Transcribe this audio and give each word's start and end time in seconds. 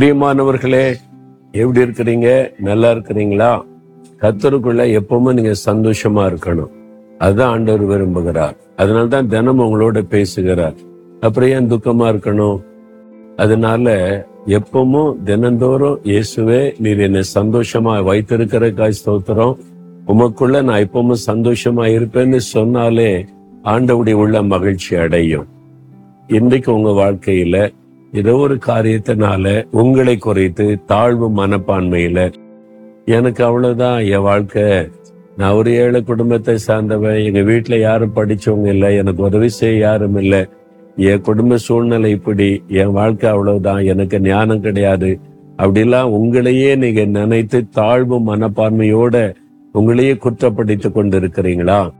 பிரியமானவர்களே 0.00 0.94
எப்படி 1.52 1.90
இருக்கிறீங்க? 1.90 2.50
நல்லா 2.58 2.92
இருக்கிறீங்களா? 2.92 3.62
கத்தருக்குள்ள 4.20 5.00
எப்பவுமே 5.00 5.32
நீங்க 5.32 5.52
சந்தோஷமா 5.66 6.32
இருக்கணும். 6.32 6.68
அதுதான் 7.18 7.50
ஆண்டவர் 7.50 7.86
விரும்புகிறார். 7.86 8.56
அதனால்தான் 8.76 9.28
தினமும் 9.28 9.68
உங்களோட 9.70 10.00
பேசுகிறார். 10.00 10.74
அப்புறம் 11.20 11.48
ஏன் 11.48 11.72
துக்கமா 11.72 12.04
இருக்கணும்? 12.04 12.62
அதனால 13.36 14.16
எப்பவும் 14.46 15.22
தினந்தோறும் 15.22 16.00
இயேசுவே 16.04 16.72
நீர் 16.78 17.00
என்னை 17.00 17.22
சந்தோஷமா 17.34 18.10
வைத்திருக்கிறக்காய் 18.12 18.92
ஸ்தோத்திரம். 19.04 19.56
உமக்குள்ள 20.06 20.62
நான் 20.62 20.88
எப்பவும் 20.92 21.14
சந்தோஷமா 21.26 21.98
இருப்பேன்னு 21.98 22.36
சொன்னாலே 22.36 23.24
ஆண்டவுடைய 23.64 24.12
உள்ள 24.12 24.42
மகிழ்ச்சி 24.42 24.96
அடையும். 24.96 25.46
இன்றைக்கு 26.26 26.74
உங்க 26.74 26.90
வாழ்க்கையில 26.90 27.72
ஏதோ 28.12 28.34
ஒரு 28.34 28.58
காரியத்தினால 28.66 29.66
உங்களை 29.70 30.16
குறைத்து 30.16 30.84
தாழ்வு 30.86 31.30
மனப்பான்மையில 31.30 32.32
எனக்கு 33.04 33.44
அவ்வளவுதான் 33.44 34.04
என் 34.04 34.20
வாழ்க்கை. 34.20 34.88
நான் 35.36 35.52
ஒரு 35.52 35.74
ஏழை 35.74 36.02
குடும்பத்தை 36.02 36.58
சார்ந்தவன். 36.58 37.16
எங்க 37.16 37.40
வீட்டுல 37.40 37.80
யாரும் 37.80 38.16
படிச்சவங்க 38.16 38.66
இல்லை. 38.66 38.96
எனக்கு 38.96 39.22
உதவி 39.22 39.48
செய்ய 39.48 39.78
யாரும் 39.78 40.16
இல்லை. 40.16 40.46
என் 40.96 41.20
குடும்ப 41.20 41.56
சூழ்நிலை 41.56 42.10
இப்படி. 42.10 42.62
என் 42.68 42.92
வாழ்க்கை 42.92 43.30
அவ்வளவுதான். 43.30 43.84
எனக்கு 43.84 44.20
ஞானம் 44.20 44.60
கிடையாது. 44.60 45.18
அப்படிலாம் 45.58 46.12
உங்களையே 46.12 46.76
நீங்க 46.76 47.04
நினைத்து 47.04 47.68
தாழ்வு 47.68 48.36
மனப்பான்மையோட 48.36 49.34
உங்களையே 49.74 50.14
குற்றப்படுத்தி 50.14 50.92
கொண்டு 50.92 51.20
இருக்கிறீங்களா 51.20 51.90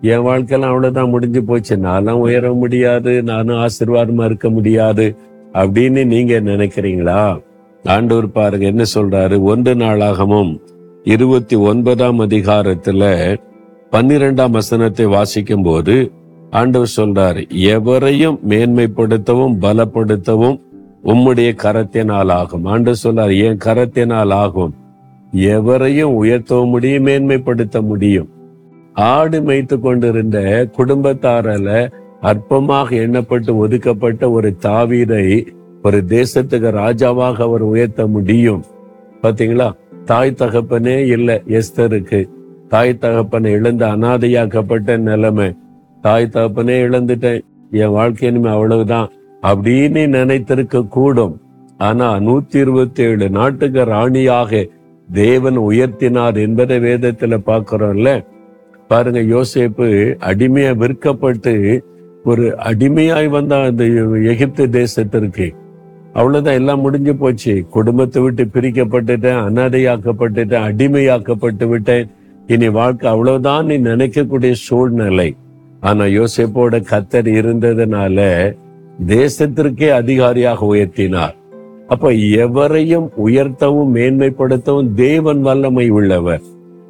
என் 0.00 0.18
வாழ்க்கையெல்லாம் 0.18 0.70
அவ்வளவுதான் 0.72 1.10
முடிஞ்சு 1.10 1.44
போச்சு. 1.44 1.76
நானும் 1.76 2.18
உயர 2.18 2.52
முடியாது. 2.52 3.22
நானும் 3.22 3.56
ஆசீர்வாதமா 3.56 4.24
இருக்க 4.24 4.50
முடியாது. 4.50 5.16
அப்படின்னு 5.52 6.04
நீங்க 6.04 6.40
நினைக்கிறீங்களா? 6.40 7.42
ஆண்டவர் 7.84 8.30
பாருங்க 8.30 8.66
என்ன 8.66 8.82
சொல்றாரு? 8.94 9.40
ஒன்று 9.40 9.74
நாளாகமும் 9.74 10.60
இருபத்தி 11.04 11.56
ஒன்பதாம் 11.56 12.20
அதிகாரத்துல 12.20 13.36
பன்னிரெண்டாம் 13.90 14.50
வசனத்தை 14.50 15.06
வாசிக்கும் 15.06 15.62
போது 15.62 16.10
ஆண்டவர் 16.50 16.92
சொல்றாரு 16.96 17.48
எவரையும் 17.48 18.38
மேன்மைப்படுத்தவும் 18.48 19.56
பலப்படுத்தவும் 19.60 20.60
உம்முடைய 21.04 21.52
கரத்தினால் 21.56 22.30
ஆகும். 22.30 22.64
ஆண்டவர் 22.64 23.00
சொல்றாரு 23.04 23.44
என் 23.44 23.58
கரத்தினால் 23.64 24.32
ஆகும். 24.32 24.74
எவரையும் 25.32 26.24
உயர்த்தவும் 26.24 26.68
முடியும் 26.68 27.06
மேன்மைப்படுத்த 27.06 27.82
முடியும். 27.82 28.28
ஆடு 28.94 29.40
மேய்த்து 29.40 29.80
கொண்டிருந்த 29.80 30.68
குடும்பத்தாரல 30.78 31.92
அற்பமாக 32.22 32.90
எண்ணப்பட்டு 32.90 33.54
ஒதுக்கப்பட்ட 33.54 34.30
ஒரு 34.30 34.56
தாவீதை 34.62 35.46
ஒரு 35.82 36.04
தேசத்துக்கு 36.08 36.70
ராஜாவாக 36.70 37.42
அவர் 37.42 37.60
உயர்த்த 37.60 38.06
முடியும். 38.06 38.64
பாத்தீங்களா? 39.22 39.72
தாய் 40.04 40.34
தகப்பனே 40.38 41.06
இல்ல 41.06 41.42
எஸ்தருக்கு. 41.48 42.28
தாய் 42.68 42.98
தகப்பனை 42.98 43.52
இழந்து 43.52 43.86
அனாதையாக்கப்பட்ட 43.86 44.98
நிலைமை. 44.98 45.56
தாய் 46.00 46.30
தகப்பனே 46.32 46.82
இழந்துட்டேன். 46.82 47.40
என் 47.70 47.90
வாழ்க்கை 47.90 48.28
இனிமே 48.28 48.50
அவ்வளவுதான் 48.50 49.10
அப்படின்னு 49.42 50.08
நினைத்திருக்க 50.08 50.88
கூடும். 50.88 51.40
ஆனா 51.78 52.16
நூத்தி 52.16 52.56
இருபத்தி 52.56 53.02
ஏழு 53.02 53.30
நாட்டுக்கு 53.30 53.84
ராணியாக 53.84 54.66
தேவன் 55.12 55.58
உயர்த்தினார் 55.58 56.40
என்பதை 56.40 56.78
வேதத்துல 56.78 57.40
பாக்குறோம்ல. 57.46 58.24
பாருங்க 58.88 59.20
யோசேப்பு 59.20 60.14
அடிமையா 60.20 60.74
விற்கப்பட்டு 60.76 61.80
ஒரு 62.24 62.54
அடிமையாய் 62.58 63.28
வந்த 63.28 63.56
அந்த 63.56 63.84
எகிப்து 64.24 64.66
தேசத்திற்கு 64.66 65.54
அவ்வளவுதான் 66.12 66.54
எல்லாம் 66.54 66.80
முடிஞ்சு 66.80 67.16
போச்சு. 67.16 67.66
குடும்பத்தை 67.70 68.22
விட்டு 68.22 68.44
பிரிக்கப்பட்டுட்டேன் 68.44 69.42
அனாதையாக்கப்பட்டுட்டேன் 69.46 70.64
அடிமையாக்கப்பட்டு 70.68 71.68
விட்டேன். 71.68 72.08
இனி 72.46 72.68
வாழ்க்கை 72.68 73.10
அவ்வளவுதான் 73.10 73.66
நீ 73.66 73.78
நினைக்கக்கூடிய 73.78 74.52
சூழ்நிலை. 74.52 75.36
ஆனா 75.80 76.04
யோசேப்போட 76.04 76.80
கத்தர் 76.90 77.28
இருந்ததுனால 77.40 78.18
தேசத்திற்கே 79.06 79.90
அதிகாரியாக 79.90 80.74
உயர்த்தினார். 80.74 81.34
அப்ப 81.88 82.10
எவரையும் 82.12 83.10
உயர்த்தவும் 83.26 83.92
மேன்மைப்படுத்தவும் 83.94 84.92
தேவன் 84.94 85.40
வல்லமை 85.40 85.90
உள்ளவர். 85.90 86.40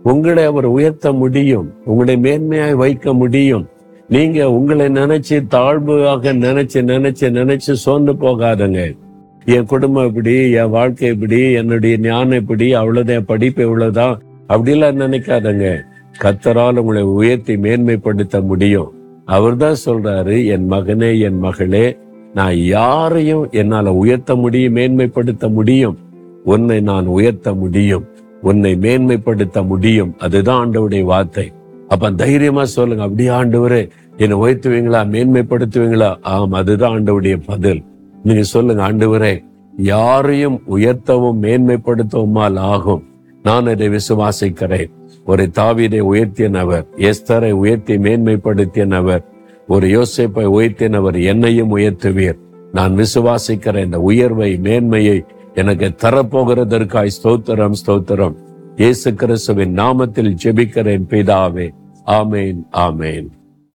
உங்களை 0.02 0.44
அவர் 0.44 0.64
உயர்த்த 0.64 1.12
முடியும் 1.12 1.74
உங்களை 1.84 2.16
மேன்மையாய் 2.16 2.74
வைக்க 2.74 3.12
முடியும். 3.12 3.66
நீங்க 4.10 4.50
உங்களை 4.50 4.86
நினைச்சு 4.86 5.46
தாழ்வாக 5.46 6.32
நினைச்சு 6.32 6.80
நினைச்சு 6.92 7.20
நினைச்சு 7.20 7.72
சோர்ந்து 7.72 8.12
போகாதங்க. 8.12 8.96
என் 9.44 9.64
குடும்பம் 9.64 10.06
இப்படி 10.06 10.50
என் 10.50 10.70
வாழ்க்கை 10.70 11.08
இப்படி 11.08 11.52
என்னுடைய 11.52 11.96
ஞானம் 11.98 12.32
இப்படி 12.32 12.74
அவ்வளவுதான் 12.74 13.16
என் 13.16 13.24
படிப்பு 13.24 13.62
இவ்வளவுதான் 13.62 14.22
அப்படிலாம் 14.48 15.00
நினைக்காதங்க. 15.02 15.80
கத்தரால் 16.22 16.76
உங்களை 16.76 17.02
உயர்த்தி 17.02 17.56
மேன்மைப்படுத்த 17.56 18.42
முடியும். 18.42 18.92
அவர் 19.24 19.56
தான் 19.56 19.76
சொல்றாரு 19.84 20.46
என் 20.46 20.70
மகனே 20.70 21.20
என் 21.20 21.38
மகளே 21.38 21.98
நான் 22.34 22.56
யாரையும் 22.56 23.50
என்னால 23.50 23.92
உயர்த்த 23.92 24.34
முடியும் 24.34 24.76
மேன்மைப்படுத்த 24.76 25.52
முடியும். 25.52 25.98
உன்னை 26.44 26.80
நான் 26.80 27.06
உயர்த்த 27.06 27.54
முடியும். 27.54 28.04
உன்னை 28.42 28.74
மேன்மைப்படுத்த 28.74 29.66
முடியும். 29.66 30.14
அதுதான் 30.18 30.68
ஆண்டவுடைய 30.68 31.02
வார்த்தை. 31.02 31.52
அப்ப 31.90 32.10
தைரியமா 32.12 32.64
சொல்லுங்க. 32.64 33.02
அப்படியே 33.02 33.28
ஆண்டவரே 33.28 33.82
என்னை 34.16 34.36
உயர்த்துவீங்களா? 34.38 35.00
மேன்மைப்படுத்துவீங்களா? 35.14 36.10
ஆம் 36.22 36.52
அதுதான் 36.52 36.92
ஆண்டவுடைய 36.92 37.36
பதில். 37.46 37.84
நீங்க 38.24 38.42
சொல்லுங்க 38.42 38.82
ஆண்டவரே 38.92 39.32
யாரையும் 39.76 40.62
உயர்த்தவும் 40.70 41.38
மேன்மைப்படுத்தவுமால் 41.44 42.58
ஆகும். 42.58 43.02
நான் 43.42 43.66
இதை 43.66 43.88
விசுவாசிக்கிறேன். 43.88 44.90
ஒரு 45.24 45.50
தாவீதை 45.58 46.00
உயர்த்தியனவர் 46.12 46.86
எஸ்தரை 46.96 47.50
உயர்த்தி 47.50 47.96
மேன்மைப்படுத்தியனவர் 47.96 49.24
ஒரு 49.68 49.86
யோசேப்பை 49.86 50.46
உயர்த்தினவர் 50.58 51.24
என்னையும் 51.24 51.76
உயர்த்துவீர். 51.76 52.38
நான் 52.72 52.94
விசுவாசிக்கிற 52.96 53.84
இந்த 53.84 54.00
உயர்வை 54.00 54.56
மேன்மையை 54.56 55.24
எனக்கு 55.54 55.88
தரப்போகிறதற்காய் 56.02 57.16
ஸ்தோத்திரம் 57.22 57.76
ஸ்தோத்திரம். 57.86 58.36
இயேசு 58.76 59.14
கிறிஸ்துவின் 59.14 59.74
நாமத்தில் 59.78 60.36
ஜெபிக்கிறேன் 60.44 61.06
பிதாவே. 61.10 61.66
ஆமேன் 62.07 62.59
ஆமேன் 62.77 63.27